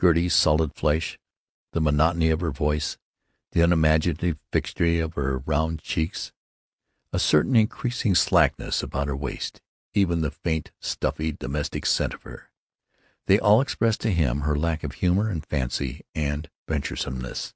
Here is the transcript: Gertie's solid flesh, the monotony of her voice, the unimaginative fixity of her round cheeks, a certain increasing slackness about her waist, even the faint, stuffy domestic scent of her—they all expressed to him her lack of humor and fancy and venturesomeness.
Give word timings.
Gertie's 0.00 0.34
solid 0.34 0.74
flesh, 0.74 1.18
the 1.72 1.82
monotony 1.82 2.30
of 2.30 2.40
her 2.40 2.50
voice, 2.50 2.96
the 3.50 3.60
unimaginative 3.60 4.38
fixity 4.50 5.00
of 5.00 5.12
her 5.16 5.40
round 5.40 5.80
cheeks, 5.82 6.32
a 7.12 7.18
certain 7.18 7.54
increasing 7.54 8.14
slackness 8.14 8.82
about 8.82 9.06
her 9.08 9.14
waist, 9.14 9.60
even 9.92 10.22
the 10.22 10.30
faint, 10.30 10.70
stuffy 10.80 11.30
domestic 11.30 11.84
scent 11.84 12.14
of 12.14 12.22
her—they 12.22 13.38
all 13.38 13.60
expressed 13.60 14.00
to 14.00 14.10
him 14.14 14.40
her 14.40 14.56
lack 14.56 14.82
of 14.82 14.92
humor 14.94 15.28
and 15.28 15.44
fancy 15.44 16.06
and 16.14 16.48
venturesomeness. 16.66 17.52